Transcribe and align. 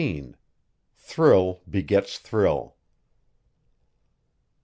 THRILL 0.97 1.61
BEGETS 1.69 2.17
THRILL. 2.17 2.75